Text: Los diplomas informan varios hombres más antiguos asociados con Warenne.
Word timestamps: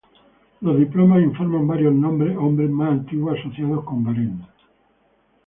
Los 0.61 0.77
diplomas 0.79 1.21
informan 1.21 1.67
varios 1.67 1.93
hombres 1.93 2.71
más 2.71 2.91
antiguos 2.91 3.37
asociados 3.39 3.83
con 3.85 4.03
Warenne. 4.07 4.47